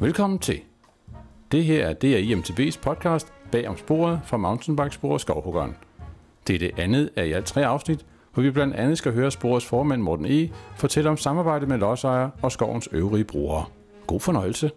Velkommen 0.00 0.38
til. 0.38 0.60
Det 1.52 1.64
her 1.64 1.86
er 1.86 1.92
det 1.92 2.30
er 2.30 2.36
IMTB's 2.36 2.78
podcast 2.82 3.26
bag 3.52 3.68
om 3.68 3.76
sporet 3.76 4.20
fra 4.24 4.36
mountainbike 4.36 4.98
og 5.02 5.20
Skovhuggeren. 5.20 5.76
Det 6.46 6.54
er 6.54 6.58
det 6.58 6.70
andet 6.78 7.10
af 7.16 7.26
i 7.26 7.32
alt 7.32 7.46
tre 7.46 7.66
afsnit, 7.66 8.06
hvor 8.32 8.42
vi 8.42 8.50
blandt 8.50 8.74
andet 8.74 8.98
skal 8.98 9.12
høre 9.12 9.30
sporets 9.30 9.66
formand 9.66 10.02
Morten 10.02 10.26
E. 10.26 10.50
fortælle 10.76 11.10
om 11.10 11.16
samarbejdet 11.16 11.68
med 11.68 11.78
lodsejere 11.78 12.30
og 12.42 12.52
skovens 12.52 12.88
øvrige 12.92 13.24
brugere. 13.24 13.64
God 14.06 14.20
fornøjelse. 14.20 14.70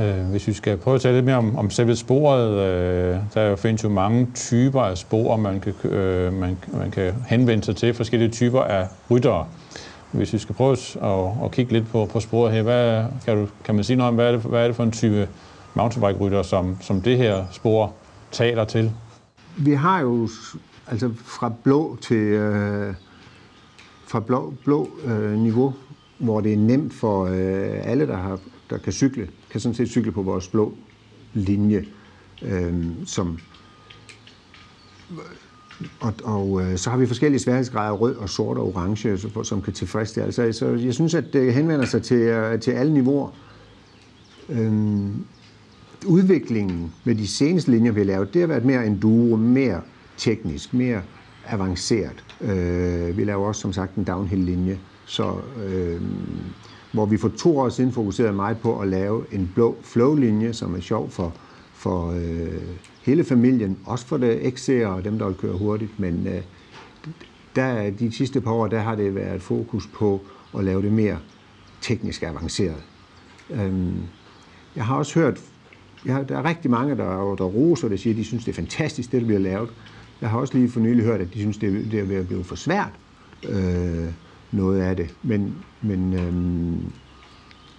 Øh, 0.00 0.30
hvis 0.30 0.48
vi 0.48 0.52
skal 0.52 0.76
prøve 0.76 0.94
at 0.94 1.00
tale 1.00 1.14
lidt 1.14 1.26
mere 1.26 1.36
om, 1.36 1.56
om 1.56 1.70
selve 1.70 1.96
sporet, 1.96 2.50
øh, 2.50 3.16
der 3.34 3.56
findes 3.56 3.84
jo 3.84 3.88
mange 3.88 4.28
typer 4.34 4.82
af 4.82 4.98
spor, 4.98 5.36
man 5.36 5.60
kan, 5.60 5.90
øh, 5.90 6.32
man, 6.32 6.58
man 6.72 6.90
kan 6.90 7.14
henvende 7.26 7.64
sig 7.64 7.76
til, 7.76 7.94
forskellige 7.94 8.30
typer 8.30 8.60
af 8.60 8.86
ryttere. 9.10 9.46
Hvis 10.12 10.32
vi 10.32 10.38
skal 10.38 10.54
prøve 10.54 10.72
at, 10.72 11.44
at 11.44 11.50
kigge 11.50 11.72
lidt 11.72 11.88
på, 11.88 12.06
på 12.06 12.20
sporet 12.20 12.52
her, 12.52 12.62
hvad, 12.62 13.04
kan, 13.24 13.36
du, 13.36 13.48
kan 13.64 13.74
man 13.74 13.84
sige 13.84 13.96
noget 13.96 14.08
om, 14.08 14.14
hvad 14.14 14.26
er 14.26 14.32
det, 14.32 14.40
hvad 14.40 14.62
er 14.62 14.66
det 14.66 14.76
for 14.76 14.84
en 14.84 14.92
type 14.92 15.28
mountainbike-rytter, 15.74 16.42
som, 16.42 16.76
som 16.80 17.00
det 17.00 17.16
her 17.16 17.44
spor 17.50 17.94
taler 18.32 18.64
til? 18.64 18.92
Vi 19.56 19.72
har 19.72 20.00
jo 20.00 20.28
altså 20.86 21.10
fra 21.24 21.52
blå 21.64 21.98
til 22.00 22.16
øh, 22.16 22.94
fra 24.06 24.20
blå, 24.20 24.54
blå 24.64 24.90
øh, 25.04 25.38
niveau, 25.38 25.74
hvor 26.18 26.40
det 26.40 26.52
er 26.52 26.56
nemt 26.56 26.94
for 26.94 27.24
øh, 27.24 27.90
alle, 27.90 28.06
der, 28.06 28.16
har, 28.16 28.38
der 28.70 28.78
kan 28.78 28.92
cykle, 28.92 29.28
kan 29.50 29.60
sådan 29.60 29.74
set 29.74 29.88
cykle 29.88 30.12
på 30.12 30.22
vores 30.22 30.48
blå 30.48 30.74
linje, 31.34 31.84
øh, 32.42 32.86
som 33.06 33.38
og, 36.00 36.12
og 36.24 36.62
øh, 36.62 36.76
så 36.76 36.90
har 36.90 36.96
vi 36.96 37.06
forskellige 37.06 37.40
sværhedsgrader, 37.40 37.92
rød 37.92 38.16
og 38.16 38.28
sort 38.28 38.58
og 38.58 38.66
orange, 38.66 39.18
som 39.42 39.62
kan 39.62 39.72
tilfredsstille. 39.72 40.24
Altså, 40.24 40.52
så 40.52 40.66
jeg 40.66 40.94
synes, 40.94 41.14
at 41.14 41.24
det 41.32 41.54
henvender 41.54 41.86
sig 41.86 42.02
til, 42.02 42.16
øh, 42.16 42.60
til 42.60 42.70
alle 42.70 42.92
niveauer. 42.94 43.30
Øhm, 44.48 45.24
udviklingen 46.06 46.92
med 47.04 47.14
de 47.14 47.26
seneste 47.26 47.70
linjer, 47.70 47.92
vi 47.92 48.00
har 48.00 48.06
lavet, 48.06 48.34
det 48.34 48.40
har 48.40 48.48
været 48.48 48.64
mere 48.64 48.86
enduro, 48.86 49.36
mere 49.36 49.80
teknisk, 50.16 50.74
mere 50.74 51.02
avanceret. 51.46 52.24
Øh, 52.40 53.16
vi 53.16 53.24
laver 53.24 53.46
også, 53.46 53.60
som 53.60 53.72
sagt, 53.72 53.94
en 53.94 54.04
downhill-linje, 54.04 54.78
så, 55.06 55.34
øh, 55.66 56.00
hvor 56.92 57.06
vi 57.06 57.16
for 57.16 57.28
to 57.28 57.58
år 57.58 57.68
siden 57.68 57.92
fokuserede 57.92 58.32
meget 58.32 58.58
på 58.58 58.80
at 58.80 58.88
lave 58.88 59.24
en 59.32 59.50
blå 59.54 59.76
flow-linje, 59.82 60.52
som 60.52 60.74
er 60.74 60.80
sjov 60.80 61.10
for, 61.10 61.34
for 61.78 62.10
øh, 62.10 62.62
hele 63.02 63.24
familien, 63.24 63.78
også 63.84 64.06
for 64.06 64.16
det 64.16 64.38
XC'er 64.38 64.86
og 64.86 65.04
dem, 65.04 65.18
der 65.18 65.26
vil 65.26 65.36
køre 65.36 65.58
hurtigt, 65.58 66.00
men 66.00 66.26
øh, 66.26 66.42
der, 67.56 67.90
de 67.90 68.12
sidste 68.12 68.40
par 68.40 68.52
år, 68.52 68.66
der 68.66 68.80
har 68.80 68.94
det 68.94 69.14
været 69.14 69.42
fokus 69.42 69.86
på 69.86 70.20
at 70.58 70.64
lave 70.64 70.82
det 70.82 70.92
mere 70.92 71.18
teknisk 71.80 72.22
avanceret. 72.22 72.82
Øhm, 73.50 73.96
jeg 74.76 74.84
har 74.84 74.96
også 74.96 75.20
hørt, 75.20 75.40
jeg 76.04 76.14
har, 76.14 76.22
der 76.22 76.38
er 76.38 76.44
rigtig 76.44 76.70
mange, 76.70 76.96
der, 76.96 77.34
der 77.34 77.44
roser 77.44 77.88
det, 77.88 78.00
siger, 78.00 78.14
at 78.14 78.18
de 78.18 78.24
synes, 78.24 78.44
det 78.44 78.52
er 78.52 78.56
fantastisk, 78.56 79.12
det 79.12 79.20
der 79.20 79.26
bliver 79.26 79.40
lavet. 79.40 79.70
Jeg 80.20 80.30
har 80.30 80.38
også 80.38 80.54
lige 80.54 80.70
for 80.70 80.80
nylig 80.80 81.04
hørt, 81.04 81.20
at 81.20 81.34
de 81.34 81.38
synes, 81.38 81.58
det, 81.58 81.92
det 81.92 82.00
er 82.00 82.04
ved 82.04 82.16
at 82.16 82.26
blive 82.26 82.44
for 82.44 82.56
svært, 82.56 82.92
øh, 83.48 84.06
noget 84.52 84.80
af 84.80 84.96
det. 84.96 85.14
Men, 85.22 85.54
men 85.82 86.14
øhm, 86.14 86.92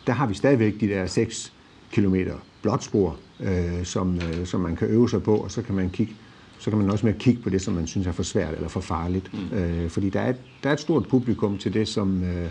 der 0.08 0.14
har 0.14 0.28
vi 0.28 0.34
stadigvæk 0.34 0.80
de 0.80 0.88
der 0.88 1.06
6 1.06 1.54
km 2.62 2.68
blåtspor, 2.68 3.18
øh, 3.40 3.86
som, 3.86 4.16
øh, 4.16 4.46
som 4.46 4.60
man 4.60 4.76
kan 4.76 4.88
øve 4.88 5.10
sig 5.10 5.24
på, 5.24 5.36
og 5.36 5.52
så 5.52 5.62
kan 5.62 5.76
man 5.76 5.90
kigge 5.90 6.14
så 6.60 6.70
kan 6.70 6.80
man 6.80 6.92
også 6.92 7.06
med 7.06 7.14
at 7.14 7.20
kigge 7.20 7.42
på 7.42 7.50
det, 7.50 7.62
som 7.62 7.74
man 7.74 7.88
synes 7.88 8.08
er 8.08 8.12
for 8.12 8.24
svært 8.24 8.54
eller 8.54 8.68
for 8.68 8.80
farligt. 8.80 9.34
Mm. 9.34 9.58
Øh, 9.58 9.90
fordi 9.90 10.10
der 10.10 10.20
er, 10.20 10.30
et, 10.30 10.36
der 10.64 10.70
er 10.70 10.74
et 10.74 10.80
stort 10.80 11.08
publikum 11.08 11.58
til 11.58 11.74
det, 11.74 11.88
som, 11.88 12.24
øh, 12.24 12.50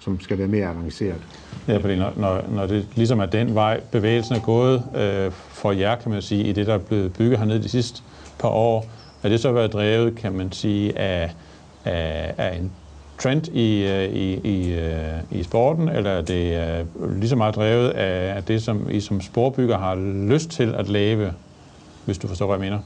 som 0.00 0.20
skal 0.20 0.38
være 0.38 0.48
mere 0.48 0.68
avanceret. 0.68 1.20
Ja, 1.68 1.76
fordi 1.76 1.96
når, 1.96 2.12
når, 2.16 2.44
når 2.54 2.66
det 2.66 2.86
ligesom 2.94 3.20
er 3.20 3.26
den 3.26 3.54
vej, 3.54 3.80
bevægelsen 3.80 4.34
er 4.34 4.40
gået 4.40 4.82
øh, 4.96 5.32
for 5.32 5.72
jer, 5.72 5.96
kan 5.96 6.12
man 6.12 6.22
sige, 6.22 6.44
i 6.44 6.52
det, 6.52 6.66
der 6.66 6.74
er 6.74 6.78
blevet 6.78 7.12
bygget 7.12 7.38
hernede 7.38 7.62
de 7.62 7.68
sidste 7.68 8.02
par 8.38 8.48
år, 8.48 8.86
er 9.22 9.28
det 9.28 9.40
så 9.40 9.52
været 9.52 9.72
drevet, 9.72 10.16
kan 10.16 10.32
man 10.32 10.52
sige, 10.52 10.98
af, 10.98 11.34
af, 11.84 12.34
af 12.38 12.56
en 12.56 12.72
trend 13.18 13.48
i, 13.48 13.86
øh, 13.86 14.04
i, 14.04 14.34
i, 14.34 14.74
øh, 14.74 15.40
i 15.40 15.42
sporten, 15.42 15.88
eller 15.88 16.10
er 16.10 16.22
det 16.22 16.84
uh, 16.94 17.18
lige 17.18 17.28
så 17.28 17.36
meget 17.36 17.54
drevet 17.54 17.88
af 17.90 18.44
det, 18.44 18.62
som 18.62 18.90
I 18.90 19.00
som 19.00 19.20
sporbygger 19.20 19.78
har 19.78 19.94
lyst 20.28 20.50
til 20.50 20.74
at 20.74 20.88
lave, 20.88 21.32
hvis 22.04 22.18
du 22.18 22.28
forstår, 22.28 22.46
hvad 22.46 22.56
jeg 22.56 22.72
mener? 22.72 22.82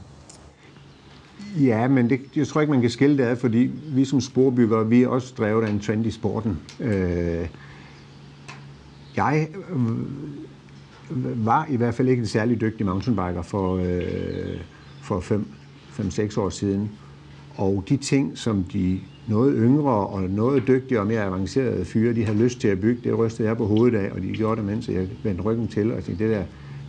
Ja, 1.67 1.87
men 1.87 2.09
det, 2.09 2.19
jeg 2.35 2.47
tror 2.47 2.61
ikke, 2.61 2.71
man 2.71 2.81
kan 2.81 2.89
skille 2.89 3.17
det 3.17 3.23
ad, 3.23 3.35
fordi 3.35 3.71
vi 3.85 4.05
som 4.05 4.21
sporbyggere, 4.21 4.87
vi 4.87 5.03
er 5.03 5.07
også 5.07 5.33
drevet 5.37 5.65
af 5.65 5.69
en 5.69 5.79
trend 5.79 6.05
i 6.05 6.11
sporten. 6.11 6.59
Øh, 6.79 7.47
jeg 9.15 9.47
var 11.35 11.65
i 11.69 11.75
hvert 11.75 11.93
fald 11.93 12.07
ikke 12.07 12.19
en 12.21 12.27
særlig 12.27 12.61
dygtig 12.61 12.85
mountainbiker 12.85 13.41
for, 13.41 13.77
øh, 13.77 14.61
for 15.01 15.19
5-6 15.19 16.39
år 16.39 16.49
siden. 16.49 16.91
Og 17.55 17.83
de 17.89 17.97
ting, 17.97 18.37
som 18.37 18.63
de 18.63 18.99
noget 19.29 19.55
yngre 19.57 20.07
og 20.07 20.21
noget 20.21 20.67
dygtigere 20.67 21.01
og 21.01 21.07
mere 21.07 21.23
avancerede 21.23 21.85
fyre, 21.85 22.13
de 22.13 22.25
har 22.25 22.33
lyst 22.33 22.59
til 22.59 22.67
at 22.67 22.79
bygge, 22.79 23.01
det 23.09 23.17
rystede 23.17 23.47
jeg 23.47 23.57
på 23.57 23.65
hovedet 23.65 23.97
af, 23.97 24.11
og 24.11 24.21
de 24.21 24.27
gjorde 24.27 24.55
det, 24.55 24.65
mens 24.65 24.89
jeg 24.89 25.07
vendte 25.23 25.43
ryggen 25.43 25.67
til, 25.67 25.93
og 25.93 26.03
tænkte, 26.03 26.23
det 26.23 26.35
der, 26.35 26.43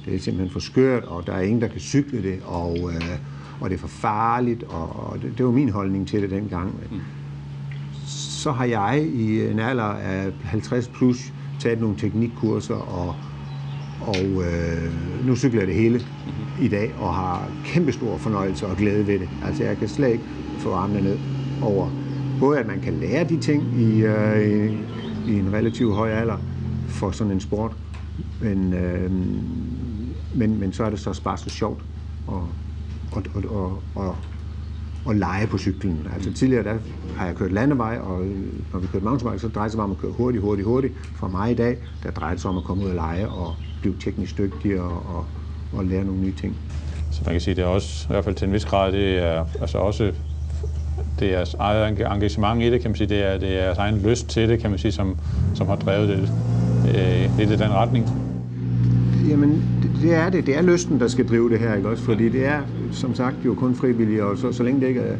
det 0.04 0.14
er 0.14 0.18
simpelthen 0.18 0.52
for 0.52 0.60
skørt, 0.60 1.04
og 1.04 1.26
der 1.26 1.32
er 1.32 1.40
ingen, 1.40 1.60
der 1.60 1.68
kan 1.68 1.80
cykle 1.80 2.22
det, 2.22 2.38
og, 2.44 2.76
øh, 2.94 3.18
og 3.60 3.70
det 3.70 3.76
er 3.76 3.80
for 3.80 3.88
farligt, 3.88 4.62
og, 4.62 4.88
og 4.96 5.22
det, 5.22 5.32
det 5.38 5.46
var 5.46 5.52
min 5.52 5.68
holdning 5.68 6.08
til 6.08 6.22
det 6.22 6.30
dengang. 6.30 6.74
Mm. 6.90 7.00
Så 8.06 8.52
har 8.52 8.64
jeg 8.64 9.08
i 9.14 9.46
en 9.46 9.58
alder 9.58 9.84
af 9.84 10.32
50 10.42 10.88
plus 10.88 11.32
taget 11.58 11.80
nogle 11.80 11.96
teknikkurser, 11.96 12.74
og, 12.74 13.14
og 14.00 14.24
øh, 14.24 15.26
nu 15.26 15.36
cykler 15.36 15.60
jeg 15.60 15.66
det 15.66 15.76
hele 15.76 15.98
mm-hmm. 15.98 16.64
i 16.64 16.68
dag, 16.68 16.94
og 16.98 17.14
har 17.14 17.48
kæmpe 17.64 17.92
stor 17.92 18.16
fornøjelse 18.16 18.66
og 18.66 18.76
glæde 18.76 19.06
ved 19.06 19.18
det. 19.18 19.28
Altså 19.44 19.64
jeg 19.64 19.78
kan 19.78 19.88
slet 19.88 20.08
ikke 20.08 20.24
få 20.58 20.72
armene 20.72 21.00
ned 21.00 21.18
over 21.62 21.90
både 22.40 22.58
at 22.58 22.66
man 22.66 22.80
kan 22.80 22.92
lære 22.92 23.24
de 23.24 23.40
ting 23.40 23.62
i, 23.80 24.02
øh, 24.02 24.72
i 25.28 25.38
en 25.38 25.52
relativt 25.52 25.94
høj 25.94 26.10
alder 26.10 26.36
for 26.86 27.10
sådan 27.10 27.32
en 27.32 27.40
sport, 27.40 27.72
men, 28.40 28.74
øh, 28.74 29.10
men, 30.34 30.60
men 30.60 30.72
så 30.72 30.84
er 30.84 30.90
det 30.90 30.98
så 30.98 31.20
bare 31.24 31.36
så 31.36 31.50
sjovt 31.50 31.84
at, 32.28 32.34
at, 33.16 33.26
at, 33.36 33.44
at, 33.44 34.04
at, 34.04 34.14
at 35.10 35.16
lege 35.16 35.46
på 35.46 35.58
cyklen. 35.58 36.06
Altså 36.14 36.32
tidligere 36.32 36.64
der 36.64 36.78
har 37.16 37.26
jeg 37.26 37.36
kørt 37.36 37.52
landevej, 37.52 37.98
og 37.98 38.24
når 38.72 38.78
vi 38.80 38.86
kørte 38.86 39.04
mountainbike, 39.04 39.38
så 39.38 39.48
drejer 39.48 39.68
det 39.68 39.72
sig 39.72 39.82
om 39.82 39.90
at 39.90 39.98
køre 39.98 40.12
hurtigt, 40.12 40.42
hurtigt, 40.42 40.66
hurtigt. 40.66 40.94
For 41.14 41.28
mig 41.28 41.50
i 41.50 41.54
dag, 41.54 41.76
der 42.02 42.10
drejer 42.10 42.34
det 42.34 42.40
sig 42.40 42.50
om 42.50 42.56
at 42.56 42.64
komme 42.64 42.84
ud 42.84 42.88
og 42.88 42.94
lege 42.94 43.28
og 43.28 43.54
blive 43.80 43.94
teknisk 44.00 44.38
dygtig 44.38 44.80
og, 44.80 45.16
og, 45.16 45.26
og 45.72 45.84
lære 45.84 46.04
nogle 46.04 46.20
nye 46.20 46.32
ting. 46.32 46.56
Så 47.10 47.22
man 47.24 47.34
kan 47.34 47.40
sige, 47.40 47.54
det 47.54 47.62
er 47.62 47.66
også, 47.66 48.06
i 48.08 48.12
hvert 48.12 48.24
fald 48.24 48.34
til 48.34 48.46
en 48.46 48.52
vis 48.52 48.64
grad, 48.64 48.92
det 48.92 49.18
er 49.18 49.44
altså 49.60 49.78
også 49.78 50.12
det 51.20 51.28
er 51.28 51.32
jeres 51.32 51.54
eget 51.54 51.88
engagement 52.12 52.62
i 52.62 52.70
det, 52.70 52.81
kan 52.81 52.91
man 52.91 52.97
sige. 52.97 53.08
Det 53.08 53.22
er, 53.22 53.38
det 53.38 53.48
er 53.48 53.64
jeres 53.64 53.78
egen 53.78 53.98
lyst 53.98 54.28
til 54.28 54.48
det, 54.48 54.60
kan 54.60 54.70
man 54.70 54.78
sige, 54.78 54.92
som, 54.92 55.16
som 55.54 55.66
har 55.66 55.76
drevet 55.76 56.08
det 56.08 56.32
øh, 56.88 57.38
lidt 57.38 57.50
i 57.50 57.56
den 57.56 57.70
retning. 57.70 58.06
Jamen, 59.28 59.62
det 60.03 60.14
er 60.14 60.31
det. 60.31 60.47
Det 60.47 60.56
er 60.56 60.62
lysten, 60.62 61.00
der 61.00 61.08
skal 61.08 61.28
drive 61.28 61.50
det 61.50 61.58
her, 61.58 61.75
ikke 61.75 61.88
også? 61.88 62.03
Fordi 62.03 62.28
det 62.28 62.47
er, 62.47 62.60
som 62.92 63.14
sagt, 63.14 63.36
jo 63.44 63.54
kun 63.54 63.75
frivillige, 63.75 64.25
og 64.25 64.38
så, 64.38 64.53
så 64.53 64.62
længe 64.62 64.81
det 64.81 64.88
ikke 64.88 65.00
er, 65.00 65.16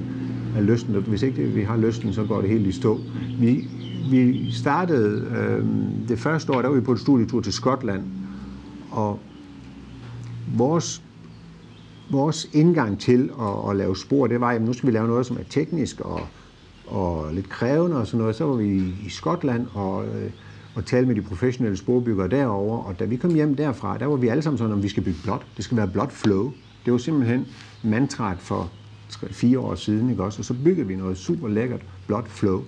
er 0.57 0.61
lysten, 0.61 0.95
hvis 0.95 1.23
ikke 1.23 1.43
det, 1.43 1.57
vi 1.57 1.63
har 1.63 1.77
lysten, 1.77 2.13
så 2.13 2.25
går 2.25 2.41
det 2.41 2.51
helt 2.51 2.67
i 2.67 2.73
stå. 2.73 3.01
Vi, 3.39 3.65
vi 4.11 4.53
startede 4.53 5.25
øh, 5.37 5.65
det 6.09 6.19
første 6.19 6.53
år, 6.53 6.63
der 6.63 6.69
var 6.69 6.75
vi 6.75 6.81
på 6.81 6.93
et 6.93 7.01
studietur 7.01 7.41
til 7.41 7.53
Skotland, 7.53 8.03
og 8.91 9.19
vores 10.57 11.03
vores 12.11 12.49
indgang 12.53 13.01
til 13.01 13.31
at, 13.41 13.71
at 13.71 13.77
lave 13.77 13.97
spor, 13.97 14.27
det 14.27 14.41
var, 14.41 14.51
at 14.51 14.63
nu 14.63 14.73
skal 14.73 14.87
vi 14.87 14.93
lave 14.93 15.09
noget, 15.09 15.27
som 15.27 15.37
er 15.37 15.45
teknisk 15.51 16.01
og, 16.01 16.21
og 16.87 17.35
lidt 17.35 17.49
krævende 17.49 17.97
og 17.97 18.07
sådan 18.07 18.19
noget. 18.19 18.37
Så 18.37 18.45
var 18.45 18.55
vi 18.55 18.95
i 19.07 19.09
Skotland 19.09 19.67
og, 19.75 20.07
øh, 20.07 20.31
og 20.75 20.85
talte 20.85 21.09
med 21.09 21.17
de 21.17 21.23
professionelle 21.23 21.77
sporbyggere 21.77 22.29
derovre, 22.29 22.81
og 22.87 22.99
da 22.99 23.05
vi 23.05 23.17
kom 23.17 23.35
hjem 23.35 23.57
derfra, 23.57 23.99
der 23.99 24.07
var 24.07 24.17
vi 24.17 24.29
alle 24.29 24.43
sammen 24.43 24.59
sådan, 24.59 24.77
at 24.77 24.83
vi 24.83 24.89
skal 24.89 25.03
bygge 25.03 25.19
blot. 25.23 25.47
Det 25.57 25.65
skal 25.65 25.77
være 25.77 25.89
blot 25.89 26.13
flow. 26.13 26.53
Det 26.85 26.93
var 26.93 26.99
simpelthen 26.99 27.47
mantraet 27.83 28.39
for 28.39 28.71
fire 29.31 29.59
år 29.59 29.75
siden, 29.75 30.11
ikke 30.11 30.25
også? 30.25 30.41
Og 30.41 30.45
så 30.45 30.55
byggede 30.65 30.87
vi 30.87 30.97
noget 30.97 31.19
super 31.19 31.49
lækkert 31.49 31.81
blot 32.07 32.29
flow. 32.29 32.65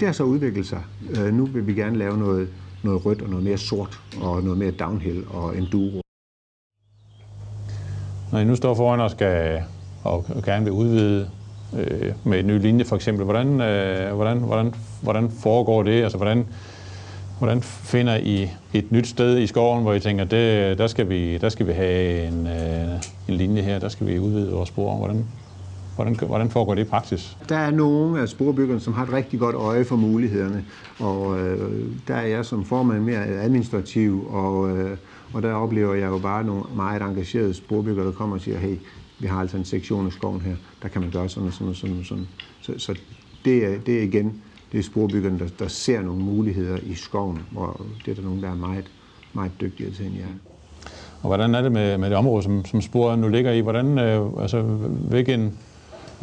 Det 0.00 0.08
har 0.08 0.12
så 0.12 0.24
udviklet 0.24 0.66
sig. 0.66 0.82
Øh, 1.10 1.34
nu 1.34 1.46
vil 1.46 1.66
vi 1.66 1.74
gerne 1.74 1.96
lave 1.96 2.18
noget, 2.18 2.48
noget 2.82 3.06
rødt 3.06 3.22
og 3.22 3.28
noget 3.28 3.44
mere 3.44 3.58
sort 3.58 4.00
og 4.20 4.42
noget 4.42 4.58
mere 4.58 4.70
downhill 4.70 5.24
og 5.30 5.58
enduro. 5.58 6.03
Når 8.34 8.40
I 8.40 8.44
nu 8.44 8.56
står 8.56 8.74
foran 8.74 9.00
og 9.00 9.10
skal 9.10 9.62
og 10.04 10.24
gerne 10.44 10.64
vil 10.64 10.72
udvide 10.72 11.28
øh, 11.76 12.12
med 12.24 12.40
en 12.40 12.46
ny 12.46 12.60
linje 12.60 12.84
for 12.84 12.96
eksempel, 12.96 13.24
hvordan, 13.24 13.60
øh, 13.60 14.14
hvordan, 14.14 14.38
hvordan, 14.38 14.74
hvordan 15.02 15.30
foregår 15.30 15.82
det? 15.82 16.02
Altså, 16.02 16.18
hvordan, 16.18 16.46
hvordan 17.38 17.62
finder 17.62 18.16
I 18.16 18.50
et 18.72 18.92
nyt 18.92 19.06
sted 19.06 19.38
i 19.38 19.46
skoven, 19.46 19.82
hvor 19.82 19.92
I 19.92 20.00
tænker, 20.00 20.24
det, 20.24 20.78
der, 20.78 20.86
skal 20.86 21.08
vi, 21.08 21.38
der 21.38 21.48
skal 21.48 21.66
vi 21.66 21.72
have 21.72 22.26
en, 22.26 22.46
øh, 22.46 22.88
en 23.28 23.34
linje 23.34 23.62
her, 23.62 23.78
der 23.78 23.88
skal 23.88 24.06
vi 24.06 24.18
udvide 24.18 24.52
vores 24.52 24.68
spor? 24.68 24.94
Hvordan? 24.94 25.24
Hvordan, 25.94 26.14
hvordan 26.14 26.50
foregår 26.50 26.74
det 26.74 26.82
i 26.82 26.88
praksis? 26.88 27.36
Der 27.48 27.56
er 27.56 27.70
nogle 27.70 28.20
af 28.20 28.28
sporbyggerne, 28.28 28.80
som 28.80 28.92
har 28.92 29.02
et 29.02 29.12
rigtig 29.12 29.40
godt 29.40 29.56
øje 29.56 29.84
for 29.84 29.96
mulighederne, 29.96 30.64
og 30.98 31.40
øh, 31.40 31.86
der 32.08 32.14
er 32.14 32.26
jeg 32.26 32.44
som 32.44 32.64
formand 32.64 33.02
mere 33.02 33.26
administrativ, 33.26 34.26
og, 34.30 34.78
øh, 34.78 34.96
og 35.32 35.42
der 35.42 35.52
oplever 35.52 35.94
jeg 35.94 36.06
jo 36.06 36.18
bare 36.18 36.44
nogle 36.44 36.62
meget 36.76 37.02
engagerede 37.02 37.54
sporbyggere, 37.54 38.06
der 38.06 38.12
kommer 38.12 38.36
og 38.36 38.42
siger, 38.42 38.58
hey, 38.58 38.76
vi 39.18 39.26
har 39.26 39.40
altså 39.40 39.56
en 39.56 39.64
sektion 39.64 40.06
af 40.06 40.12
skoven 40.12 40.40
her, 40.40 40.56
der 40.82 40.88
kan 40.88 41.00
man 41.00 41.10
gøre 41.10 41.28
sådan 41.28 41.46
og 41.46 41.52
sådan 41.52 41.68
og 41.68 41.76
sådan. 41.76 41.98
Og 41.98 42.04
sådan. 42.04 42.26
Så, 42.60 42.72
så 42.78 42.94
det, 43.44 43.64
er, 43.64 43.78
det 43.86 43.98
er 43.98 44.02
igen, 44.02 44.42
det 44.72 44.78
er 44.78 44.82
sporbyggerne, 44.82 45.38
der, 45.38 45.48
der 45.58 45.68
ser 45.68 46.02
nogle 46.02 46.22
muligheder 46.22 46.78
i 46.82 46.94
skoven, 46.94 47.38
og 47.56 47.86
det 48.04 48.10
er 48.10 48.14
der 48.14 48.22
nogen, 48.22 48.42
der 48.42 48.50
er 48.50 48.54
meget, 48.54 48.90
meget 49.32 49.52
dygtigere 49.60 49.92
til 49.92 50.06
end 50.06 50.14
jeg 50.14 50.26
Og 51.22 51.28
hvordan 51.28 51.54
er 51.54 51.62
det 51.62 51.72
med, 51.72 51.98
med 51.98 52.10
det 52.10 52.16
område, 52.16 52.42
som, 52.42 52.64
som 52.64 52.80
sporet 52.80 53.18
nu 53.18 53.28
ligger 53.28 53.52
i? 53.52 53.60
Hvordan, 53.60 53.98
øh, 53.98 54.26
altså, 54.40 54.62
hvilken 55.08 55.58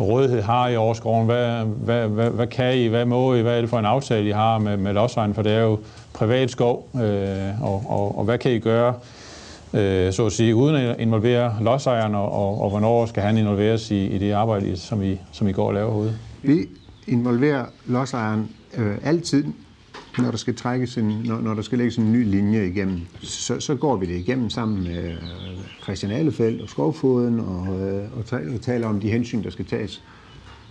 rådighed 0.04 0.42
har 0.42 0.68
I 0.68 0.76
over 0.76 0.94
skoven? 0.94 1.26
Hvad, 1.26 1.66
hvad, 1.66 2.08
hvad, 2.08 2.30
hvad 2.30 2.48
kan 2.48 2.78
I? 2.78 2.88
Hvad 2.88 3.06
må 3.06 3.36
I? 3.36 3.42
Hvad 3.42 3.58
er 3.58 3.62
det 3.62 3.70
for 3.70 3.80
en 3.80 3.86
aftale, 3.86 4.28
I 4.28 4.32
har 4.32 4.60
med, 4.60 4.78
med 4.78 4.94
lodsejeren? 4.94 5.34
For 5.34 5.42
det 5.42 5.52
er 5.52 5.62
jo 5.62 5.80
privat 6.14 6.52
skov, 6.52 6.90
øh, 6.96 7.64
og, 7.64 7.84
og, 7.88 8.18
og 8.18 8.26
hvad 8.26 8.38
kan 8.38 8.52
I 8.52 8.60
gøre, 8.60 8.94
øh, 9.74 10.14
så 10.14 10.26
at 10.26 10.32
sige, 10.32 10.56
uden 10.56 10.76
at 10.76 11.00
involvere 11.00 11.58
lodsejeren, 11.62 12.16
og, 12.16 12.32
og, 12.32 12.62
og 12.62 12.70
hvornår 12.70 13.06
skal 13.06 13.24
han 13.24 13.38
involveres 13.38 13.92
i, 13.92 14.06
i 14.06 14.18
det 14.18 14.32
arbejde, 14.32 14.78
som 14.78 15.04
I, 15.04 15.20
som 15.32 15.48
I 15.48 15.52
går 15.52 15.68
og 15.68 15.74
laver 15.74 15.92
herude? 15.92 16.18
Vi 16.44 16.68
involverer 17.08 17.66
lodsejeren 17.86 18.50
øh, 18.78 18.98
altid, 19.04 19.44
når 20.18 20.32
der 20.32 20.38
skal 20.38 20.56
trækkes 20.56 20.98
en, 20.98 21.22
når, 21.26 21.42
når 21.42 21.54
der 21.54 21.62
skal 21.62 21.78
lægges 21.78 21.98
en 21.98 22.12
ny 22.12 22.32
linje 22.32 22.68
igennem. 22.68 23.00
Så, 23.22 23.60
så 23.60 23.76
går 23.76 23.96
vi 23.96 24.06
det 24.06 24.16
igennem 24.16 24.50
sammen 24.50 24.84
med 24.84 25.12
øh, 25.12 25.18
Christian 25.84 26.12
Alefeldt 26.12 26.62
og 26.62 26.70
Skovfoden 26.70 27.40
og, 27.40 27.82
øh, 27.82 28.18
og 28.18 28.62
taler 28.62 28.88
om 28.88 29.00
de 29.00 29.10
hensyn, 29.10 29.44
der 29.44 29.50
skal 29.50 29.66
tages. 29.66 30.04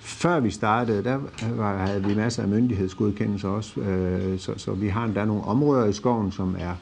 Før 0.00 0.40
vi 0.40 0.50
startede, 0.50 1.04
der 1.04 1.18
var, 1.56 1.86
havde 1.86 2.04
vi 2.04 2.14
masser 2.14 2.42
af 2.42 2.48
myndighedsgodkendelser 2.48 3.48
også, 3.48 3.80
øh, 3.80 4.38
så, 4.38 4.52
så 4.56 4.72
vi 4.72 4.88
har 4.88 5.04
endda 5.04 5.24
nogle 5.24 5.42
områder 5.42 5.86
i 5.86 5.92
skoven, 5.92 6.32
som 6.32 6.56
er 6.58 6.74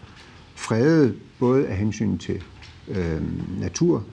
fredet 0.54 1.14
både 1.38 1.66
af 1.66 1.76
hensyn 1.76 2.18
til 2.18 2.42
øh, 2.88 3.22
natur, 3.60 4.04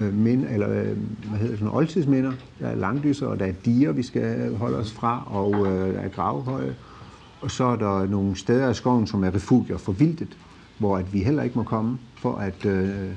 øh, 0.00 0.14
mind, 0.14 0.46
eller 0.50 0.70
øh, 0.70 0.96
hvad 1.28 1.38
hedder 1.38 1.48
det, 1.48 1.58
sådan 1.58 1.74
oldtidsminder. 1.74 2.32
Der 2.60 2.66
er 2.66 2.74
langdyser, 2.74 3.26
og 3.26 3.38
der 3.38 3.46
er 3.46 3.52
diger, 3.64 3.92
vi 3.92 4.02
skal 4.02 4.56
holde 4.56 4.76
os 4.76 4.92
fra, 4.92 5.22
og 5.26 5.66
øh, 5.66 5.94
der 5.94 6.00
er 6.00 6.08
gravhøje. 6.08 6.74
Og 7.40 7.50
så 7.50 7.64
er 7.64 7.76
der 7.76 8.06
nogle 8.06 8.36
steder 8.36 8.70
i 8.70 8.74
skoven, 8.74 9.06
som 9.06 9.24
er 9.24 9.34
refugier 9.34 9.78
for 9.78 9.92
vildtet, 9.92 10.36
hvor 10.78 10.96
at 10.96 11.12
vi 11.12 11.22
heller 11.22 11.42
ikke 11.42 11.58
må 11.58 11.64
komme, 11.64 11.98
for 12.16 12.36
at, 12.36 12.64
øh, 12.64 13.10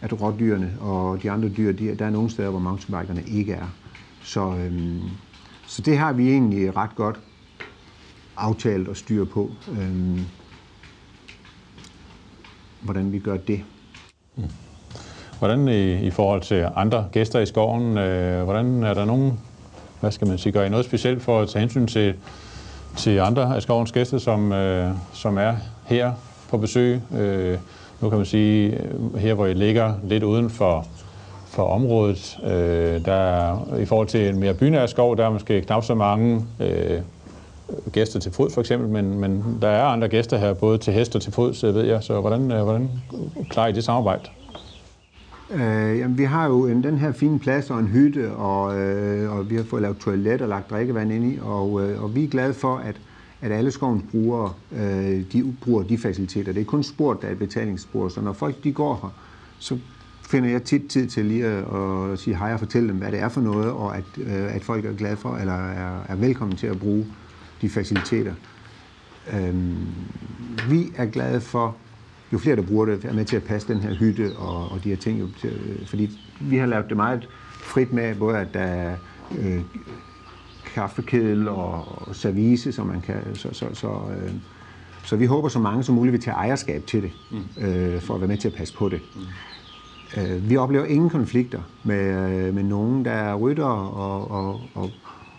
at 0.00 0.20
rådyrene 0.20 0.76
og 0.80 1.22
de 1.22 1.30
andre 1.30 1.48
dyr, 1.48 1.72
de, 1.72 1.94
der 1.94 2.06
er 2.06 2.10
nogle 2.10 2.30
steder, 2.30 2.50
hvor 2.50 2.58
mountainbikerne 2.58 3.22
ikke 3.26 3.52
er. 3.52 3.66
Så, 4.22 4.54
øh, 4.54 5.02
så 5.66 5.82
det 5.82 5.98
har 5.98 6.12
vi 6.12 6.30
egentlig 6.30 6.76
ret 6.76 6.94
godt 6.96 7.20
aftalt 8.36 8.88
og 8.88 8.96
styr 8.96 9.24
på. 9.24 9.50
Øh, 9.70 10.20
hvordan 12.80 13.12
vi 13.12 13.18
gør 13.18 13.36
det. 13.36 13.64
Mm. 14.36 14.44
Hvordan 15.38 15.68
i, 15.68 16.06
i 16.06 16.10
forhold 16.10 16.42
til 16.42 16.68
andre 16.76 17.08
gæster 17.12 17.40
i 17.40 17.46
skoven, 17.46 17.98
øh, 17.98 18.44
hvordan 18.44 18.82
er 18.82 18.94
der 18.94 19.04
nogen, 19.04 19.40
hvad 20.00 20.10
skal 20.10 20.28
man 20.28 20.38
sige, 20.38 20.52
gør 20.52 20.64
I 20.64 20.68
noget 20.68 20.86
specielt 20.86 21.22
for 21.22 21.40
at 21.40 21.48
tage 21.48 21.60
hensyn 21.60 21.86
til, 21.86 22.14
til 22.96 23.18
andre 23.18 23.56
af 23.56 23.62
skovens 23.62 23.92
gæster, 23.92 24.18
som, 24.18 24.52
øh, 24.52 24.90
som 25.12 25.38
er 25.38 25.54
her 25.84 26.12
på 26.50 26.58
besøg? 26.58 27.00
Øh, 27.18 27.58
nu 28.00 28.08
kan 28.08 28.18
man 28.18 28.26
sige, 28.26 28.70
øh, 28.70 29.16
her 29.16 29.34
hvor 29.34 29.46
I 29.46 29.54
ligger 29.54 29.94
lidt 30.04 30.22
uden 30.22 30.50
for, 30.50 30.86
for 31.46 31.62
området, 31.62 32.38
øh, 32.44 33.04
der 33.04 33.12
er, 33.12 33.76
i 33.76 33.84
forhold 33.84 34.08
til 34.08 34.28
en 34.28 34.40
mere 34.40 34.54
bynær 34.54 34.86
skov, 34.86 35.16
der 35.16 35.26
er 35.26 35.30
måske 35.30 35.60
knap 35.60 35.84
så 35.84 35.94
mange 35.94 36.44
øh, 36.60 37.00
gæster 37.92 38.20
til 38.20 38.32
fod 38.32 38.50
for 38.50 38.60
eksempel, 38.60 38.88
men, 38.88 39.18
men 39.18 39.58
der 39.62 39.68
er 39.68 39.84
andre 39.84 40.08
gæster 40.08 40.36
her, 40.36 40.54
både 40.54 40.78
til 40.78 40.92
hest 40.92 41.16
og 41.16 41.22
til 41.22 41.32
fod, 41.32 41.54
så 41.54 41.66
øh, 41.66 41.74
ved 41.74 41.84
jeg. 41.84 42.02
Så 42.02 42.20
hvordan, 42.20 42.52
øh, 42.52 42.62
hvordan 42.62 42.90
klarer 43.50 43.68
I 43.68 43.72
det 43.72 43.84
samarbejde? 43.84 44.22
Øh, 45.50 45.98
jamen, 45.98 46.18
vi 46.18 46.24
har 46.24 46.46
jo 46.46 46.66
en, 46.66 46.84
den 46.84 46.98
her 46.98 47.12
fine 47.12 47.38
plads 47.38 47.70
og 47.70 47.80
en 47.80 47.88
hytte, 47.88 48.32
og, 48.32 48.78
øh, 48.80 49.32
og 49.36 49.50
vi 49.50 49.56
har 49.56 49.62
fået 49.62 49.82
lavet 49.82 49.98
toilet 49.98 50.42
og 50.42 50.48
lagt 50.48 50.70
drikkevand 50.70 51.12
ind 51.12 51.32
i, 51.32 51.38
og, 51.42 51.82
øh, 51.82 52.02
og 52.02 52.14
vi 52.14 52.24
er 52.24 52.28
glade 52.28 52.54
for, 52.54 52.76
at, 52.76 53.00
at 53.40 53.52
alle 53.52 53.70
skovens 53.70 54.04
brugere, 54.10 54.52
øh, 54.72 55.22
de 55.32 55.54
bruger 55.62 55.82
de 55.82 55.98
faciliteter. 55.98 56.52
Det 56.52 56.60
er 56.60 56.64
kun 56.64 56.82
spor, 56.82 57.14
der 57.14 57.28
er 57.28 57.32
et 57.32 57.38
betalingsspor, 57.38 58.08
så 58.08 58.20
når 58.20 58.32
folk 58.32 58.64
de 58.64 58.72
går 58.72 58.98
her, 59.02 59.10
så 59.58 59.78
finder 60.22 60.50
jeg 60.50 60.62
tit 60.62 60.86
tid 60.88 61.06
til 61.06 61.24
lige 61.24 61.46
at, 61.46 61.64
at 62.12 62.18
sige 62.18 62.36
hej 62.36 62.52
og 62.52 62.58
fortælle 62.58 62.88
dem, 62.88 62.96
hvad 62.96 63.12
det 63.12 63.20
er 63.20 63.28
for 63.28 63.40
noget, 63.40 63.70
og 63.70 63.96
at, 63.96 64.04
øh, 64.16 64.54
at 64.54 64.64
folk 64.64 64.84
er 64.84 64.92
glade 64.92 65.16
for, 65.16 65.36
eller 65.36 65.52
er, 65.52 66.02
er 66.08 66.16
velkommen 66.16 66.56
til 66.56 66.66
at 66.66 66.78
bruge 66.78 67.06
de 67.62 67.68
faciliteter. 67.68 68.34
Øhm, 69.32 69.76
vi 70.68 70.92
er 70.96 71.06
glade 71.06 71.40
for, 71.40 71.76
jo 72.34 72.38
flere 72.38 72.56
der 72.56 72.62
bruger 72.62 72.86
det, 72.86 73.04
er 73.04 73.12
med 73.12 73.24
til 73.24 73.36
at 73.36 73.42
passe 73.42 73.68
den 73.68 73.80
her 73.80 73.94
hytte 73.94 74.36
og, 74.36 74.68
og 74.68 74.84
de 74.84 74.88
her 74.88 74.96
ting. 74.96 75.20
Jo, 75.20 75.28
til, 75.40 75.80
fordi 75.86 76.10
vi 76.40 76.56
har 76.56 76.66
lavet 76.66 76.88
det 76.88 76.96
meget 76.96 77.28
frit 77.50 77.92
med, 77.92 78.14
både 78.14 78.38
at 78.38 78.54
der 78.54 78.60
er 78.60 78.96
øh, 79.38 79.60
kaffekedel 80.74 81.48
og, 81.48 82.08
og 82.08 82.16
service, 82.16 82.72
som 82.72 82.86
man 82.86 83.00
kan, 83.00 83.34
så, 83.34 83.48
så, 83.52 83.66
så, 83.72 83.88
øh, 83.88 84.32
så 85.04 85.16
vi 85.16 85.26
håber 85.26 85.48
så 85.48 85.58
mange 85.58 85.82
som 85.82 85.94
muligt 85.94 86.12
vil 86.12 86.20
tage 86.20 86.34
ejerskab 86.34 86.86
til 86.86 87.02
det, 87.02 87.12
mm. 87.30 87.64
øh, 87.64 88.00
for 88.00 88.14
at 88.14 88.20
være 88.20 88.28
med 88.28 88.36
til 88.36 88.48
at 88.48 88.54
passe 88.54 88.74
på 88.74 88.88
det. 88.88 89.00
Mm. 89.14 90.22
Øh, 90.22 90.50
vi 90.50 90.56
oplever 90.56 90.84
ingen 90.84 91.10
konflikter 91.10 91.60
med, 91.84 92.52
med 92.52 92.62
nogen, 92.62 93.04
der 93.04 93.10
er 93.10 93.34
rytter 93.34 93.64
og, 93.64 94.30
og, 94.30 94.60
og, 94.74 94.90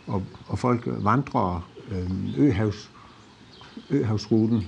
og, 0.07 0.23
og 0.47 0.59
folk 0.59 0.83
vandrer 0.87 1.69
øh, 1.91 2.45
øhavs, 2.45 2.91
øhavsruten, 3.89 4.63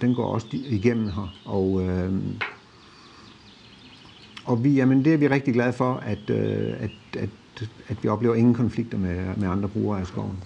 den 0.00 0.14
går 0.14 0.24
også 0.24 0.46
igennem 0.52 1.06
her, 1.06 1.34
og, 1.44 1.82
øh, 1.82 2.12
og 4.44 4.64
vi, 4.64 4.70
jamen, 4.70 5.04
det 5.04 5.14
er 5.14 5.16
vi 5.16 5.28
rigtig 5.28 5.54
glade 5.54 5.72
for, 5.72 6.02
at, 6.06 6.30
øh, 6.30 6.72
at, 6.80 6.90
at, 7.18 7.28
at 7.88 7.96
vi 8.02 8.08
oplever 8.08 8.34
ingen 8.34 8.54
konflikter 8.54 8.98
med, 8.98 9.16
med 9.36 9.48
andre 9.48 9.68
brugere 9.68 10.00
af 10.00 10.06
skoven. 10.06 10.38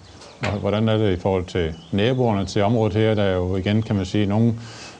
Hvordan 0.59 0.87
er 0.87 0.97
det 0.97 1.17
i 1.17 1.19
forhold 1.19 1.45
til 1.45 1.73
naboerne 1.91 2.45
til 2.45 2.61
området 2.61 2.95
her? 2.95 3.15
Der 3.15 3.23
er 3.23 3.35
jo 3.35 3.55
igen, 3.55 3.81
kan 3.81 3.95
man 3.95 4.05
sige, 4.05 4.25
nogle 4.25 4.53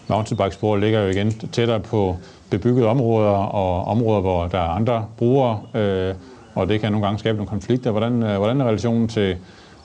mountainbikespor 0.07 0.77
ligger 0.77 1.01
jo 1.01 1.09
igen 1.09 1.31
tættere 1.31 1.79
på 1.79 2.17
bebyggede 2.49 2.87
områder 2.87 3.29
og 3.29 3.83
områder, 3.85 4.21
hvor 4.21 4.47
der 4.47 4.57
er 4.57 4.69
andre 4.69 5.05
brugere, 5.17 5.61
øh, 5.75 6.15
og 6.53 6.69
det 6.69 6.81
kan 6.81 6.91
nogle 6.91 7.05
gange 7.05 7.19
skabe 7.19 7.37
nogle 7.37 7.49
konflikter. 7.49 7.91
Hvordan, 7.91 8.23
øh, 8.23 8.37
hvordan 8.37 8.61
er 8.61 8.65
relationen 8.65 9.07
til, 9.07 9.37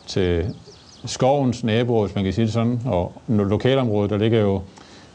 til 0.07 0.55
skovens 1.04 1.64
naboer, 1.64 2.06
hvis 2.06 2.14
man 2.14 2.25
kan 2.25 2.32
sige 2.32 2.44
det 2.44 2.52
sådan, 2.52 2.81
og 2.84 3.22
lokalområdet, 3.28 4.10
der 4.10 4.19
ligger 4.19 4.40
jo, 4.40 4.54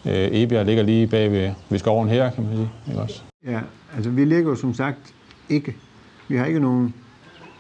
øh, 0.06 0.30
Ebjerg 0.32 0.66
ligger 0.66 0.84
lige 0.84 1.08
bag 1.08 1.32
ved, 1.32 1.52
ved 1.70 1.80
skoven 1.80 2.10
her, 2.10 2.32
kan 2.32 2.44
man 2.44 2.56
sige, 2.56 2.70
ikke 2.88 3.02
også? 3.02 3.22
Ja, 3.46 3.60
altså 3.96 4.10
vi 4.10 4.26
ligger 4.26 4.50
jo 4.50 4.56
som 4.56 4.74
sagt 4.74 5.14
ikke, 5.50 5.76
vi 6.28 6.36
har 6.36 6.46
ikke 6.46 6.60
nogen 6.60 6.94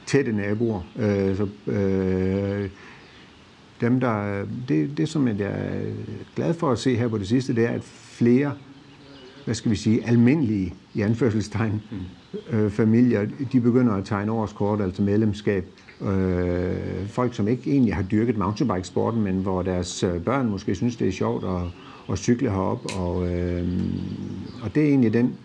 tætte 0.05 0.31
naboer, 0.31 0.81
øh, 0.95 1.37
så 1.37 1.47
øh, 1.71 2.69
dem 3.81 3.99
der, 3.99 4.45
det, 4.67 4.97
det 4.97 5.09
som 5.09 5.27
jeg 5.27 5.37
er 5.39 5.93
glad 6.35 6.53
for 6.53 6.71
at 6.71 6.79
se 6.79 6.95
her 6.95 7.07
på 7.07 7.17
det 7.17 7.27
sidste, 7.27 7.55
det 7.55 7.65
er, 7.65 7.69
at 7.69 7.83
flere, 7.83 8.51
hvad 9.45 9.55
skal 9.55 9.71
vi 9.71 9.75
sige, 9.75 10.07
almindelige, 10.07 10.73
i 10.93 11.01
anførselstegn, 11.01 11.81
mm. 11.91 11.97
Øh, 12.49 12.71
familier, 12.71 13.27
de 13.51 13.61
begynder 13.61 13.93
at 13.93 14.05
tegne 14.05 14.31
årskort, 14.31 14.81
altså 14.81 15.01
medlemskab, 15.01 15.65
Øh, 16.01 17.07
folk, 17.07 17.33
som 17.33 17.47
ikke 17.47 17.71
egentlig 17.71 17.95
har 17.95 18.03
dyrket 18.03 18.37
mountainbikesporten, 18.37 19.21
men 19.21 19.35
hvor 19.35 19.61
deres 19.61 20.03
øh, 20.03 20.23
børn 20.23 20.49
måske 20.49 20.75
synes, 20.75 20.95
det 20.95 21.07
er 21.07 21.11
sjovt 21.11 21.43
at, 21.43 21.61
at 22.11 22.17
cykle 22.17 22.49
herop. 22.49 22.85
Og, 22.97 23.31
øh, 23.31 23.67
og 24.63 24.75
det 24.75 24.83
er 24.83 24.87
egentlig 24.87 25.13
den 25.13 25.35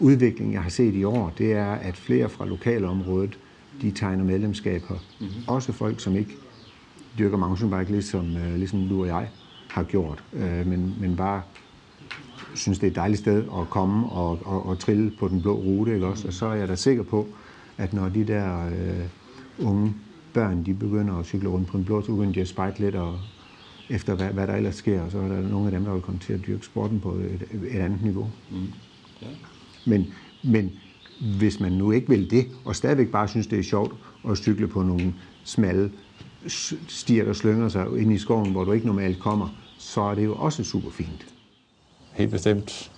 udvikling, 0.00 0.52
jeg 0.52 0.62
har 0.62 0.70
set 0.70 0.94
i 0.94 1.04
år, 1.04 1.32
det 1.38 1.52
er, 1.52 1.72
at 1.72 1.96
flere 1.96 2.28
fra 2.28 2.46
lokalområdet, 2.46 3.38
de 3.82 3.90
tegner 3.90 4.24
medlemskab 4.24 4.82
her. 4.88 4.96
Mm-hmm. 5.20 5.42
Også 5.46 5.72
folk, 5.72 6.00
som 6.00 6.16
ikke 6.16 6.36
dyrker 7.18 7.36
mountainbike, 7.36 7.90
ligesom, 7.90 8.36
øh, 8.36 8.54
ligesom 8.54 8.88
du 8.88 9.00
og 9.00 9.06
jeg 9.06 9.28
har 9.68 9.82
gjort, 9.82 10.24
øh, 10.32 10.66
men, 10.66 10.94
men 11.00 11.16
bare 11.16 11.42
synes, 12.54 12.78
det 12.78 12.86
er 12.86 12.90
et 12.90 12.96
dejligt 12.96 13.20
sted 13.20 13.44
at 13.60 13.70
komme 13.70 14.08
og, 14.08 14.38
og, 14.44 14.66
og 14.66 14.78
trille 14.78 15.12
på 15.18 15.28
den 15.28 15.42
blå 15.42 15.54
rute, 15.54 15.94
ikke 15.94 16.06
også? 16.06 16.28
Og 16.28 16.32
så 16.34 16.46
er 16.46 16.54
jeg 16.54 16.68
da 16.68 16.74
sikker 16.74 17.02
på, 17.02 17.26
at 17.78 17.92
når 17.92 18.08
de 18.08 18.24
der 18.24 18.66
øh, 18.66 19.66
unge 19.66 19.94
børn, 20.32 20.66
de 20.66 20.74
begynder 20.74 21.14
at 21.14 21.26
cykle 21.26 21.48
rundt 21.48 21.68
på 21.68 21.76
en 21.76 21.84
blå, 21.84 22.02
så 22.02 22.12
begynder 22.12 22.32
de 22.32 22.40
at 22.40 22.48
spejle 22.48 22.78
lidt 22.78 22.94
og 22.94 23.18
efter 23.90 24.14
hvad, 24.14 24.26
hvad 24.26 24.46
der 24.46 24.54
ellers 24.54 24.74
sker, 24.74 25.02
og 25.02 25.10
så 25.10 25.18
er 25.18 25.28
der 25.28 25.48
nogle 25.48 25.66
af 25.66 25.72
dem, 25.72 25.84
der 25.84 25.92
vil 25.92 26.02
komme 26.02 26.20
til 26.20 26.32
at 26.32 26.40
dyrke 26.46 26.64
sporten 26.64 27.00
på 27.00 27.10
et, 27.10 27.42
et 27.72 27.80
andet 27.80 28.02
niveau. 28.02 28.30
Mm. 28.50 28.56
Ja. 29.22 29.26
Men, 29.86 30.06
men 30.42 30.70
hvis 31.38 31.60
man 31.60 31.72
nu 31.72 31.90
ikke 31.90 32.08
vil 32.08 32.30
det, 32.30 32.46
og 32.64 32.76
stadigvæk 32.76 33.08
bare 33.08 33.28
synes, 33.28 33.46
det 33.46 33.58
er 33.58 33.62
sjovt 33.62 33.94
at 34.28 34.36
cykle 34.36 34.68
på 34.68 34.82
nogle 34.82 35.14
smalle 35.44 35.92
stier, 36.88 37.24
der 37.24 37.32
slynger 37.32 37.68
sig 37.68 37.86
ind 37.98 38.12
i 38.12 38.18
skoven, 38.18 38.52
hvor 38.52 38.64
du 38.64 38.72
ikke 38.72 38.86
normalt 38.86 39.18
kommer, 39.18 39.48
så 39.78 40.00
er 40.00 40.14
det 40.14 40.24
jo 40.24 40.34
også 40.34 40.64
super 40.64 40.90
fint. 40.90 41.31
Helt 42.22 42.32
bestemt. 42.32 42.90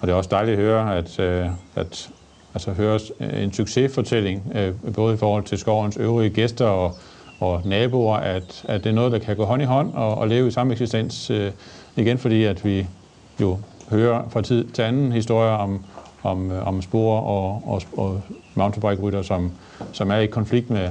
Og 0.00 0.06
det 0.06 0.12
er 0.12 0.16
også 0.16 0.30
dejligt 0.30 0.58
at 0.58 0.64
høre, 0.64 0.96
at, 0.96 1.20
øh, 1.20 1.46
at 1.74 2.10
altså 2.54 2.72
høre 2.72 3.00
en 3.42 3.52
succesfortælling, 3.52 4.52
øh, 4.54 4.92
både 4.94 5.14
i 5.14 5.16
forhold 5.16 5.44
til 5.44 5.58
skovens 5.58 5.96
øvrige 5.96 6.30
gæster 6.30 6.66
og, 6.66 6.94
og 7.40 7.62
naboer, 7.64 8.16
at, 8.16 8.64
at 8.68 8.84
det 8.84 8.90
er 8.90 8.94
noget, 8.94 9.12
der 9.12 9.18
kan 9.18 9.36
gå 9.36 9.44
hånd 9.44 9.62
i 9.62 9.64
hånd 9.64 9.92
og, 9.92 10.14
og 10.14 10.28
leve 10.28 10.48
i 10.48 10.50
samme 10.50 10.72
eksistens 10.72 11.30
øh, 11.30 11.52
igen, 11.96 12.18
fordi 12.18 12.44
at 12.44 12.64
vi 12.64 12.86
jo 13.40 13.58
hører 13.90 14.28
fra 14.28 14.42
tid 14.42 14.64
til 14.64 14.82
anden 14.82 15.12
historier 15.12 15.52
om, 15.52 15.84
om, 16.22 16.50
øh, 16.50 16.66
om 16.66 16.82
spor 16.82 17.20
og, 17.20 17.62
og, 17.66 17.82
og 17.96 18.22
mountainbike-rytter, 18.54 19.22
som, 19.22 19.52
som 19.92 20.10
er 20.10 20.18
i 20.18 20.26
konflikt 20.26 20.70
med, 20.70 20.90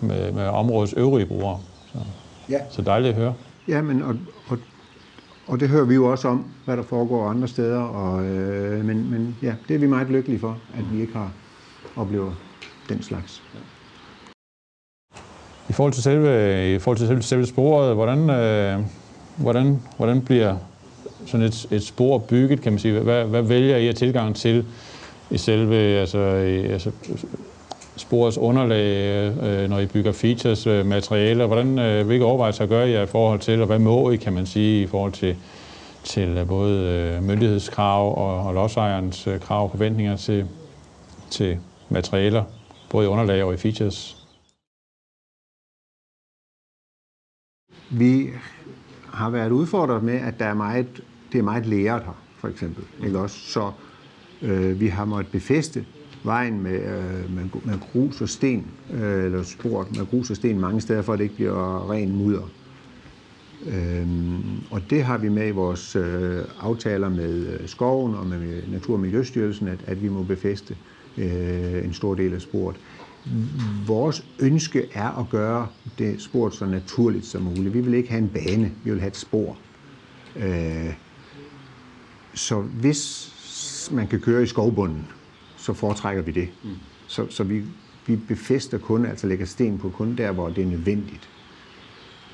med, 0.00 0.32
med 0.32 0.46
områdets 0.46 0.92
øvrige 0.92 1.26
brugere. 1.26 1.58
Så, 1.92 1.98
ja. 2.48 2.58
så 2.70 2.82
dejligt 2.82 3.14
at 3.14 3.20
høre. 3.20 3.34
Ja, 3.68 3.82
men 3.82 4.02
og, 4.02 4.16
og, 4.48 4.58
og 5.46 5.60
det 5.60 5.68
hører 5.68 5.84
vi 5.84 5.94
jo 5.94 6.10
også 6.10 6.28
om, 6.28 6.44
hvad 6.64 6.76
der 6.76 6.82
foregår 6.82 7.28
andre 7.28 7.48
steder, 7.48 7.80
og, 7.80 8.24
øh, 8.24 8.84
men, 8.84 9.10
men 9.10 9.36
ja, 9.42 9.54
det 9.68 9.74
er 9.74 9.78
vi 9.78 9.86
meget 9.86 10.10
lykkelige 10.10 10.40
for, 10.40 10.58
at 10.74 10.84
vi 10.92 11.00
ikke 11.00 11.12
har 11.12 11.32
oplevet 11.96 12.32
den 12.88 13.02
slags. 13.02 13.42
I 15.68 15.72
forhold 15.72 15.92
til 15.92 16.02
selve, 16.02 16.74
i 16.74 16.78
forhold 16.78 16.98
til 16.98 17.06
selve, 17.06 17.22
selve 17.22 17.46
sporet, 17.46 17.94
hvordan, 17.94 18.30
øh, 18.30 18.80
hvordan, 19.36 19.82
hvordan 19.96 20.20
bliver 20.20 20.56
sådan 21.26 21.46
et, 21.46 21.66
et 21.70 21.82
spor 21.82 22.18
bygget, 22.18 22.60
kan 22.60 22.72
man 22.72 22.78
sige? 22.78 23.00
Hvad, 23.00 23.24
hvad 23.24 23.42
vælger 23.42 23.76
I 23.76 23.88
at 23.88 23.96
tilgang 23.96 24.36
til 24.36 24.66
i 25.30 25.38
selve, 25.38 25.74
altså, 25.74 26.18
i, 26.18 26.66
altså 26.66 26.90
sporets 27.96 28.38
underlag, 28.38 29.32
øh, 29.42 29.70
når 29.70 29.78
I 29.78 29.86
bygger 29.86 30.12
features, 30.12 30.66
øh, 30.66 30.86
materialer? 30.86 31.46
Hvordan, 31.46 31.78
øh, 31.78 32.06
hvilke 32.06 32.24
overvejelser 32.24 32.66
gør 32.66 32.84
I 32.84 33.02
i 33.02 33.06
forhold 33.06 33.40
til, 33.40 33.60
og 33.60 33.66
hvad 33.66 33.78
må 33.78 34.10
I, 34.10 34.16
kan 34.16 34.32
man 34.32 34.46
sige, 34.46 34.82
i 34.82 34.86
forhold 34.86 35.12
til, 35.12 35.36
til 36.04 36.28
øh, 36.28 36.48
både 36.48 36.72
øh, 37.16 37.22
myndighedskrav 37.22 38.18
og, 38.18 38.46
og 38.46 38.54
lodsejerens 38.54 39.26
øh, 39.26 39.40
krav 39.40 39.64
og 39.64 39.70
forventninger 39.70 40.16
til, 40.16 40.46
til 41.30 41.58
materialer, 41.88 42.44
både 42.90 43.06
i 43.06 43.08
underlag 43.08 43.44
og 43.44 43.54
i 43.54 43.56
features? 43.56 44.16
Vi 47.90 48.30
har 49.12 49.30
været 49.30 49.50
udfordret 49.50 50.02
med, 50.02 50.20
at 50.20 50.34
der 50.38 50.46
er 50.46 50.54
meget, 50.54 51.02
det 51.32 51.38
er 51.38 51.42
meget 51.42 51.66
læret 51.66 52.02
her, 52.02 52.22
for 52.38 52.48
eksempel. 52.48 52.84
Ikke 53.06 53.18
også? 53.18 53.38
Så 53.38 53.72
øh, 54.42 54.80
vi 54.80 54.88
har 54.88 55.04
måttet 55.04 55.32
befeste 55.32 55.84
vejen 56.24 56.62
med, 56.62 56.80
øh, 56.80 57.34
med, 57.34 57.44
med 57.64 57.78
grus 57.92 58.20
og 58.20 58.28
sten, 58.28 58.66
øh, 58.92 59.24
eller 59.24 59.42
sport 59.42 59.96
med 59.96 60.06
grus 60.06 60.30
og 60.30 60.36
sten 60.36 60.60
mange 60.60 60.80
steder, 60.80 61.02
for 61.02 61.12
at 61.12 61.18
det 61.18 61.24
ikke 61.24 61.34
bliver 61.34 61.90
ren 61.90 62.16
mudder. 62.16 62.50
Øhm, 63.66 64.42
og 64.70 64.80
det 64.90 65.04
har 65.04 65.18
vi 65.18 65.28
med 65.28 65.48
i 65.48 65.50
vores 65.50 65.96
øh, 65.96 66.44
aftaler 66.60 67.08
med 67.08 67.46
øh, 67.46 67.68
skoven 67.68 68.14
og 68.14 68.26
med 68.26 68.62
Natur- 68.72 68.94
og 68.94 69.00
Miljøstyrelsen, 69.00 69.68
at, 69.68 69.78
at 69.86 70.02
vi 70.02 70.08
må 70.08 70.22
befeste 70.22 70.76
øh, 71.18 71.84
en 71.84 71.92
stor 71.92 72.14
del 72.14 72.34
af 72.34 72.40
sporet. 72.40 72.76
Vores 73.86 74.24
ønske 74.40 74.88
er 74.92 75.20
at 75.20 75.26
gøre 75.30 75.66
det 75.98 76.22
sport 76.22 76.54
så 76.54 76.66
naturligt 76.66 77.26
som 77.26 77.42
muligt. 77.42 77.74
Vi 77.74 77.80
vil 77.80 77.94
ikke 77.94 78.10
have 78.10 78.22
en 78.22 78.28
bane, 78.28 78.72
vi 78.84 78.90
vil 78.90 79.00
have 79.00 79.08
et 79.08 79.16
spor. 79.16 79.56
Øh, 80.36 80.94
så 82.34 82.60
hvis 82.60 83.30
man 83.92 84.06
kan 84.06 84.20
køre 84.20 84.42
i 84.42 84.46
skovbunden, 84.46 85.06
så 85.64 85.72
foretrækker 85.72 86.22
vi 86.22 86.32
det. 86.32 86.48
Mm. 86.64 86.70
Så, 87.06 87.26
så 87.30 87.44
vi, 87.44 87.62
vi 88.06 88.16
befester 88.16 88.78
kun, 88.78 89.06
altså 89.06 89.26
lægger 89.26 89.46
sten 89.46 89.78
på 89.78 89.90
kun 89.90 90.16
der, 90.16 90.32
hvor 90.32 90.48
det 90.48 90.62
er 90.62 90.66
nødvendigt. 90.66 91.28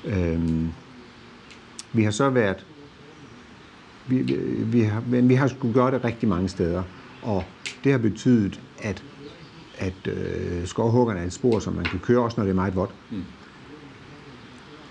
Øhm, 0.05 0.69
vi 1.93 2.03
har 2.03 2.11
så 2.11 2.29
været, 2.29 2.65
vi, 4.07 4.21
vi 4.65 4.81
har, 4.81 5.03
men 5.07 5.29
vi 5.29 5.35
har 5.35 5.47
skulle 5.47 5.73
gøre 5.73 5.91
det 5.91 6.03
rigtig 6.03 6.29
mange 6.29 6.49
steder, 6.49 6.83
og 7.21 7.43
det 7.83 7.91
har 7.91 7.99
betydet, 7.99 8.61
at, 8.79 9.03
at 9.77 10.07
øh, 10.07 10.65
skovhuggerne 10.65 11.19
er 11.19 11.25
et 11.25 11.33
spor, 11.33 11.59
som 11.59 11.73
man 11.73 11.85
kan 11.85 11.99
køre 11.99 12.19
også, 12.19 12.37
når 12.37 12.43
det 12.43 12.51
er 12.51 12.55
meget 12.55 12.75
vådt. 12.75 12.91
Mm. 13.11 13.23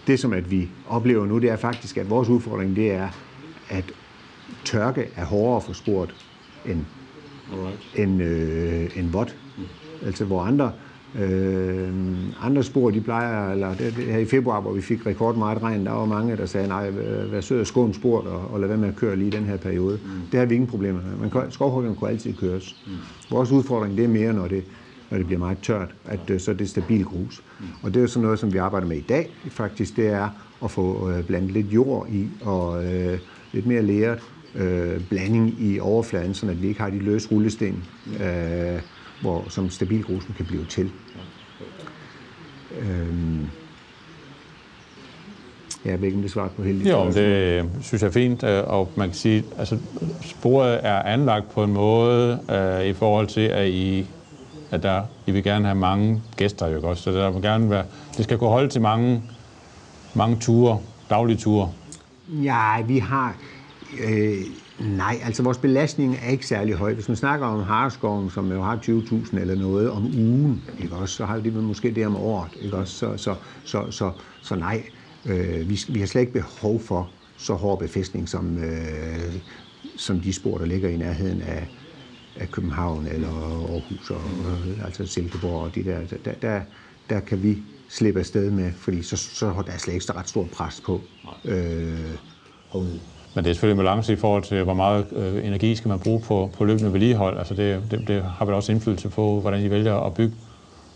Det, 0.06 0.20
som 0.20 0.32
at 0.32 0.50
vi 0.50 0.68
oplever 0.88 1.26
nu, 1.26 1.38
det 1.38 1.50
er 1.50 1.56
faktisk, 1.56 1.96
at 1.96 2.10
vores 2.10 2.28
udfordring, 2.28 2.76
det 2.76 2.92
er, 2.92 3.08
at 3.68 3.92
tørke 4.64 5.08
er 5.16 5.24
hårdere 5.24 5.60
for 5.60 5.72
sporet 5.72 6.14
end 6.66 6.84
end, 7.96 8.22
øh, 8.22 8.98
end 8.98 9.10
vådt. 9.10 9.36
Mm. 9.58 9.64
Altså 10.06 10.24
hvor 10.24 10.42
andre, 10.42 10.72
øh, 11.18 11.88
andre 12.40 12.62
spor, 12.62 12.90
de 12.90 13.00
plejer, 13.00 13.52
eller 13.52 13.74
det, 13.74 13.96
det, 13.96 14.04
her 14.04 14.18
i 14.18 14.24
februar, 14.24 14.60
hvor 14.60 14.72
vi 14.72 14.80
fik 14.80 15.06
rekord 15.06 15.36
meget 15.36 15.62
regn, 15.62 15.86
der 15.86 15.92
var 15.92 16.04
mange, 16.04 16.36
der 16.36 16.46
sagde, 16.46 16.68
nej, 16.68 16.90
vær 17.30 17.40
sød 17.40 17.60
og 17.60 17.66
skåne 17.66 17.94
spor, 17.94 18.20
og, 18.20 18.50
og 18.52 18.60
lad 18.60 18.68
være 18.68 18.78
med 18.78 18.88
at 18.88 18.96
køre 18.96 19.16
lige 19.16 19.30
den 19.30 19.44
her 19.44 19.56
periode. 19.56 19.98
Mm. 20.04 20.10
Det 20.30 20.38
har 20.40 20.46
vi 20.46 20.54
ingen 20.54 20.70
problemer 20.70 21.00
med. 21.02 21.30
Men 21.30 21.50
skovhuggerne 21.50 21.96
kunne 21.96 22.10
altid 22.10 22.34
køres. 22.34 22.76
Mm. 22.86 22.92
Vores 23.30 23.50
udfordring, 23.50 23.96
det 23.96 24.04
er 24.04 24.08
mere, 24.08 24.32
når 24.32 24.48
det, 24.48 24.64
når 25.10 25.18
det 25.18 25.26
bliver 25.26 25.38
meget 25.38 25.58
tørt, 25.62 25.94
at 26.04 26.30
øh, 26.30 26.40
så 26.40 26.50
er 26.50 26.54
det 26.54 26.68
stabil 26.68 27.04
grus. 27.04 27.42
Mm. 27.60 27.66
Og 27.82 27.94
det 27.94 28.02
er 28.02 28.06
sådan 28.06 28.22
noget, 28.22 28.38
som 28.38 28.52
vi 28.52 28.58
arbejder 28.58 28.86
med 28.86 28.96
i 28.96 29.04
dag, 29.08 29.30
faktisk, 29.50 29.96
det 29.96 30.06
er 30.06 30.28
at 30.64 30.70
få 30.70 31.10
øh, 31.10 31.24
blandet 31.24 31.50
lidt 31.50 31.66
jord 31.66 32.08
i, 32.10 32.28
og 32.40 32.84
øh, 32.84 33.18
lidt 33.52 33.66
mere 33.66 33.82
læret, 33.82 34.18
øh, 34.54 35.00
blanding 35.08 35.62
i 35.62 35.80
overfladen, 35.80 36.34
så 36.34 36.46
vi 36.46 36.68
ikke 36.68 36.80
har 36.80 36.90
de 36.90 36.98
løse 36.98 37.28
rullesten, 37.30 37.84
øh, 38.20 38.80
hvor, 39.20 39.44
som 39.48 39.70
stabilgrusen 39.70 40.34
kan 40.36 40.46
blive 40.46 40.64
til. 40.64 40.90
Øh, 42.80 43.16
jeg 45.84 46.00
ved 46.00 46.06
ikke, 46.06 46.16
om 46.16 46.22
det 46.22 46.30
svarer 46.30 46.48
på 46.48 46.62
hele 46.62 46.90
Jo, 46.90 47.06
det 47.06 47.70
synes 47.82 48.02
jeg 48.02 48.08
er 48.08 48.12
fint, 48.12 48.42
øh, 48.42 48.64
og 48.66 48.92
man 48.96 49.08
kan 49.08 49.16
sige, 49.16 49.38
at 49.38 49.44
altså, 49.58 49.78
sporet 50.22 50.80
er 50.82 51.02
anlagt 51.02 51.50
på 51.50 51.64
en 51.64 51.72
måde 51.72 52.38
uh, 52.48 52.86
i 52.86 52.92
forhold 52.92 53.26
til, 53.26 53.40
at 53.40 53.68
I, 53.68 54.06
at 54.70 54.82
der, 54.82 55.02
I 55.26 55.30
vil 55.30 55.42
gerne 55.42 55.64
have 55.64 55.78
mange 55.78 56.22
gæster, 56.36 56.66
jo 56.66 56.88
også, 56.88 57.02
så 57.02 57.12
der 57.12 57.30
vil 57.30 57.42
gerne 57.42 57.70
være, 57.70 57.84
det 58.16 58.24
skal 58.24 58.38
kunne 58.38 58.50
holde 58.50 58.68
til 58.68 58.80
mange, 58.80 59.22
mange 60.14 60.36
ture, 60.40 60.78
daglige 61.10 61.36
ture. 61.36 61.70
Ja, 62.28 62.82
vi 62.86 62.98
har, 62.98 63.36
Øh, 63.98 64.40
nej, 64.78 65.20
altså 65.22 65.42
vores 65.42 65.58
belastning 65.58 66.16
er 66.22 66.30
ikke 66.30 66.46
særlig 66.46 66.74
høj. 66.74 66.94
Hvis 66.94 67.08
man 67.08 67.16
snakker 67.16 67.46
om 67.46 67.62
Harskoven, 67.62 68.30
som 68.30 68.52
jo 68.52 68.62
har 68.62 68.76
20.000 68.76 69.38
eller 69.40 69.54
noget 69.54 69.90
om 69.90 70.06
ugen, 70.06 70.64
ikke 70.78 70.94
også, 70.94 71.14
så 71.14 71.24
har 71.24 71.38
vi 71.38 71.50
måske 71.50 71.90
det 71.90 72.06
om 72.06 72.16
året. 72.16 72.50
Ikke 72.60 72.76
også? 72.76 72.94
Så, 72.94 73.16
så, 73.16 73.34
så, 73.64 73.90
så, 73.90 74.12
så 74.40 74.54
nej, 74.54 74.82
øh, 75.24 75.68
vi, 75.68 75.80
vi 75.88 76.00
har 76.00 76.06
slet 76.06 76.20
ikke 76.20 76.32
behov 76.32 76.80
for 76.80 77.10
så 77.36 77.54
hård 77.54 77.78
befæstning, 77.78 78.28
som, 78.28 78.58
øh, 78.58 79.34
som 79.96 80.20
de 80.20 80.32
spor, 80.32 80.58
der 80.58 80.66
ligger 80.66 80.88
i 80.88 80.96
nærheden 80.96 81.42
af, 81.42 81.68
af 82.36 82.50
København 82.50 83.06
eller 83.06 83.28
Aarhus 83.28 84.10
og 84.10 84.22
øh, 84.46 84.84
altså 84.84 85.06
Silkeborg 85.06 85.62
og 85.62 85.74
de 85.74 85.84
der, 85.84 86.06
der, 86.24 86.34
der, 86.34 86.62
der 87.10 87.20
kan 87.20 87.42
vi 87.42 87.64
slippe 87.88 88.20
afsted 88.20 88.50
med, 88.50 88.72
fordi 88.72 89.02
så, 89.02 89.16
så 89.16 89.52
har 89.52 89.62
der 89.62 89.76
slet 89.76 89.94
ikke 89.94 90.04
så 90.04 90.12
ret 90.12 90.28
stor 90.28 90.46
pres 90.46 90.80
på 90.80 91.10
øh, 91.44 92.16
men 93.34 93.44
det 93.44 93.50
er 93.50 93.54
selvfølgelig 93.54 93.80
en 93.80 93.84
balance 93.86 94.12
i 94.12 94.16
forhold 94.16 94.42
til, 94.42 94.62
hvor 94.62 94.74
meget 94.74 95.06
øh, 95.12 95.46
energi 95.46 95.74
skal 95.74 95.88
man 95.88 95.98
bruge 95.98 96.20
på, 96.20 96.50
på 96.52 96.64
løbende 96.64 96.92
vedligehold. 96.92 97.38
Altså 97.38 97.54
det, 97.54 97.82
det, 97.90 98.08
det 98.08 98.22
har 98.22 98.44
vel 98.44 98.54
også 98.54 98.72
indflydelse 98.72 99.08
på, 99.08 99.40
hvordan 99.40 99.62
I 99.62 99.70
vælger 99.70 99.94
at 99.94 100.14
bygge 100.14 100.34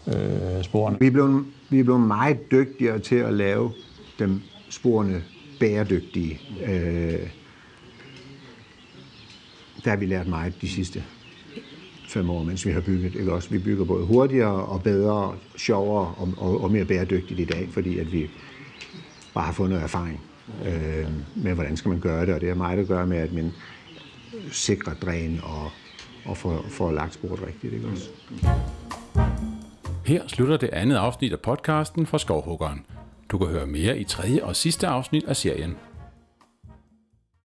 øh, 0.07 0.62
sporene. 0.62 0.97
Vi 1.00 1.07
er, 1.07 1.11
blevet, 1.11 1.45
vi 1.71 1.81
er 1.81 1.85
blevet 1.85 2.00
meget 2.00 2.50
dygtigere 2.50 2.99
til 2.99 3.17
at 3.17 3.33
lave 3.33 3.73
dem 4.19 4.41
sporene 4.71 5.23
bæredygtige. 5.61 6.41
Øh, 6.67 7.29
der 9.85 9.91
har 9.91 9.97
vi 9.97 10.07
lært 10.07 10.29
meget 10.29 10.55
de 10.61 10.69
sidste 10.69 11.05
fem 12.09 12.31
år, 12.31 12.43
mens 12.43 12.67
vi 12.67 12.73
har 12.73 12.81
bygget. 12.81 13.14
Ikke 13.14 13.33
også? 13.33 13.50
Vi 13.50 13.59
bygger 13.59 13.85
både 13.85 14.07
hurtigere 14.07 14.64
og 14.64 14.83
bedre, 14.83 15.35
sjovere 15.57 16.14
og, 16.17 16.29
og, 16.37 16.61
og 16.61 16.71
mere 16.71 16.85
bæredygtigt 16.85 17.41
i 17.41 17.45
dag, 17.45 17.69
fordi 17.73 17.99
at 17.99 18.12
vi 18.12 18.31
bare 19.35 19.45
har 19.45 19.53
fået 19.53 19.71
noget 19.71 19.85
erfaring 19.85 20.21
øh, 20.66 21.08
med, 21.34 21.54
hvordan 21.54 21.76
skal 21.76 21.88
man 21.88 22.00
gøre 22.00 22.26
det, 22.26 22.34
og 22.34 22.40
det 22.40 22.48
har 22.48 22.56
meget 22.56 22.78
at 22.78 22.88
gøre 22.88 23.06
med, 23.06 23.16
at 23.16 23.32
man 23.32 23.52
sikrer 24.52 24.94
dræn 24.94 25.40
og, 25.42 25.70
og 26.24 26.36
får, 26.36 26.64
får 26.68 26.92
lagt 26.92 27.14
sporet 27.14 27.42
rigtigt. 27.46 27.72
Ikke 27.72 27.88
også? 27.88 28.08
Her 30.06 30.22
slutter 30.26 30.56
det 30.56 30.68
andet 30.68 30.96
afsnit 30.96 31.32
af 31.32 31.40
podcasten 31.40 32.06
fra 32.06 32.18
Skovhuggeren. 32.18 32.86
Du 33.28 33.38
kan 33.38 33.46
høre 33.46 33.66
mere 33.66 33.98
i 33.98 34.04
tredje 34.04 34.44
og 34.44 34.56
sidste 34.56 34.86
afsnit 34.86 35.24
af 35.24 35.36
serien. 35.36 35.76